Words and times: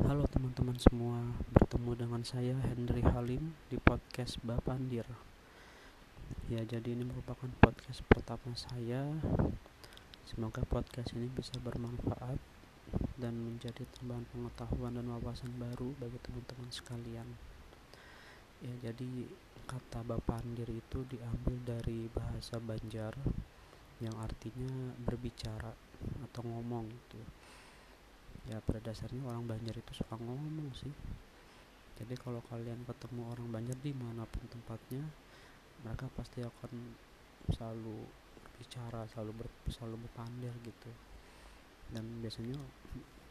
Halo 0.00 0.24
teman-teman 0.32 0.80
semua, 0.80 1.20
bertemu 1.52 1.92
dengan 1.92 2.24
saya 2.24 2.56
Henry 2.56 3.04
Halim 3.04 3.52
di 3.68 3.76
podcast 3.76 4.40
Bapandir. 4.40 5.04
Ya, 6.48 6.64
jadi 6.64 6.96
ini 6.96 7.04
merupakan 7.04 7.52
podcast 7.60 8.00
pertama 8.08 8.56
saya. 8.56 9.12
Semoga 10.24 10.64
podcast 10.64 11.12
ini 11.12 11.28
bisa 11.28 11.52
bermanfaat 11.60 12.40
dan 13.20 13.36
menjadi 13.44 13.84
tambahan 14.00 14.24
pengetahuan 14.32 14.96
dan 14.96 15.04
wawasan 15.04 15.52
baru 15.60 15.92
bagi 16.00 16.16
teman-teman 16.24 16.72
sekalian. 16.72 17.28
Ya, 18.64 18.72
jadi 18.88 19.28
kata 19.68 20.00
Bapandir 20.00 20.72
itu 20.72 21.04
diambil 21.12 21.60
dari 21.76 22.08
bahasa 22.08 22.56
Banjar 22.56 23.12
yang 24.00 24.16
artinya 24.16 24.96
berbicara 25.04 25.76
atau 26.24 26.40
ngomong 26.48 26.88
gitu 26.88 27.20
ya 28.50 28.58
pada 28.58 28.82
dasarnya 28.82 29.22
orang 29.22 29.46
Banjar 29.46 29.78
itu 29.78 29.92
suka 29.94 30.18
ngomong 30.18 30.74
sih. 30.74 30.90
Jadi 32.02 32.18
kalau 32.18 32.42
kalian 32.50 32.82
ketemu 32.82 33.22
orang 33.30 33.48
Banjar 33.54 33.78
di 33.78 33.94
mana 33.94 34.26
pun 34.26 34.42
tempatnya 34.50 35.06
mereka 35.86 36.10
pasti 36.18 36.42
akan 36.42 36.72
selalu 37.54 38.04
berbicara 38.34 39.06
selalu 39.14 39.32
ber, 39.38 39.48
selalu 39.70 39.96
berpandir 40.02 40.50
gitu. 40.66 40.90
Dan 41.94 42.04
biasanya 42.18 42.58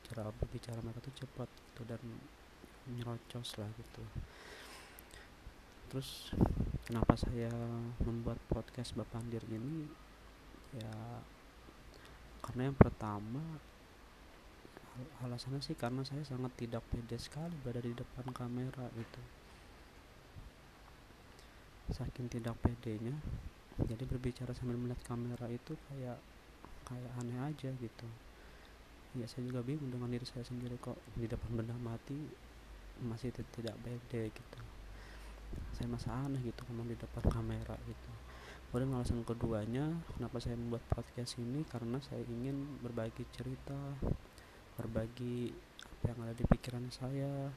cara 0.07 0.31
berbicara 0.31 0.79
mereka 0.79 1.03
tuh 1.03 1.15
cepat 1.19 1.49
gitu 1.51 1.81
dan 1.83 1.99
nyerocos 2.95 3.59
lah 3.59 3.67
gitu. 3.75 4.03
Terus 5.91 6.31
kenapa 6.87 7.19
saya 7.19 7.51
membuat 8.01 8.39
podcast 8.47 8.95
Bapandir 8.95 9.43
ini? 9.51 9.83
Ya 10.73 10.95
karena 12.39 12.71
yang 12.71 12.77
pertama 12.77 13.41
alasannya 15.23 15.61
sih 15.63 15.75
karena 15.75 16.03
saya 16.03 16.23
sangat 16.25 16.55
tidak 16.55 16.83
pede 16.89 17.15
sekali 17.19 17.55
berada 17.61 17.83
di 17.83 17.95
depan 17.95 18.25
kamera 18.31 18.87
itu 18.95 19.21
saking 21.89 22.29
tidak 22.29 22.53
pedenya 22.61 23.17
jadi 23.87 24.03
berbicara 24.03 24.51
sambil 24.51 24.75
melihat 24.75 24.99
kamera 25.07 25.47
itu 25.47 25.71
kayak 25.87 26.19
kayak 26.83 27.11
aneh 27.21 27.37
aja 27.39 27.69
gitu. 27.71 28.07
Ya 29.15 29.25
saya 29.29 29.47
juga 29.47 29.63
bingung 29.63 29.87
dengan 29.93 30.11
diri 30.11 30.25
saya 30.27 30.43
sendiri 30.43 30.75
kok 30.81 30.99
di 31.15 31.29
depan 31.29 31.55
benda 31.55 31.75
mati 31.79 32.17
masih 32.99 33.31
tidak 33.31 33.77
pede 33.79 34.33
gitu. 34.35 34.59
Saya 35.77 35.87
masa 35.87 36.11
aneh 36.11 36.43
gitu 36.43 36.59
ngomong 36.67 36.91
di 36.91 36.97
depan 36.99 37.23
kamera 37.31 37.77
gitu. 37.87 38.11
Kemudian 38.69 38.93
alasan 38.99 39.25
keduanya 39.25 39.97
kenapa 40.13 40.37
saya 40.43 40.59
membuat 40.59 40.83
podcast 40.91 41.39
ini? 41.41 41.63
Karena 41.65 41.97
saya 42.03 42.21
ingin 42.27 42.83
berbagi 42.83 43.25
cerita 43.33 43.97
berbagi 44.79 45.51
apa 45.83 46.15
yang 46.15 46.19
ada 46.23 46.33
di 46.39 46.47
pikiran 46.47 46.87
saya 46.87 47.51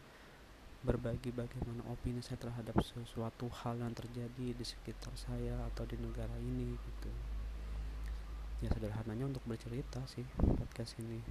berbagi 0.82 1.30
bagaimana 1.30 1.86
opini 1.94 2.18
saya 2.18 2.42
terhadap 2.42 2.74
sesuatu 2.82 3.46
hal 3.62 3.78
yang 3.78 3.94
terjadi 3.94 4.50
di 4.50 4.64
sekitar 4.66 5.14
saya 5.14 5.54
atau 5.70 5.86
di 5.86 5.94
negara 5.94 6.34
ini 6.42 6.74
gitu. 6.74 7.10
Ya 8.66 8.70
sederhananya 8.74 9.30
untuk 9.30 9.46
bercerita 9.46 10.02
sih 10.10 10.26
podcast 10.58 10.98
ini. 10.98 11.22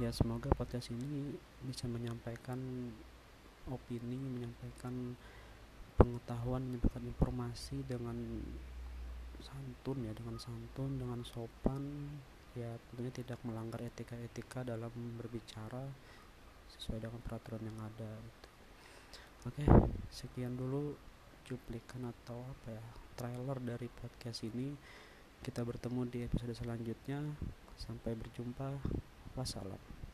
Ya 0.00 0.08
semoga 0.16 0.48
podcast 0.56 0.88
ini 0.88 1.36
bisa 1.68 1.84
menyampaikan 1.84 2.56
opini 3.68 4.16
menyampaikan 4.16 5.12
pengetahuan 6.00 6.64
menyampaikan 6.64 7.04
informasi 7.04 7.84
dengan 7.84 8.16
santun 9.42 10.04
ya 10.04 10.12
dengan 10.14 10.36
santun 10.36 11.00
dengan 11.00 11.20
sopan 11.26 11.82
ya 12.56 12.70
tentunya 12.90 13.12
tidak 13.14 13.38
melanggar 13.46 13.80
etika-etika 13.82 14.66
dalam 14.66 14.90
berbicara 15.16 15.86
sesuai 16.76 17.02
dengan 17.02 17.20
peraturan 17.22 17.62
yang 17.62 17.78
ada 17.78 18.10
gitu. 18.10 18.48
oke 19.50 19.64
sekian 20.10 20.54
dulu 20.54 20.94
cuplikan 21.50 22.06
atau 22.06 22.38
apa 22.38 22.78
ya 22.78 22.84
trailer 23.20 23.58
dari 23.60 23.90
podcast 23.90 24.48
ini. 24.48 24.72
Kita 25.44 25.60
bertemu 25.60 26.08
di 26.08 26.18
episode 26.24 26.56
selanjutnya. 26.56 27.20
Sampai 27.76 28.16
berjumpa. 28.16 28.80
Wassalam 29.36 30.09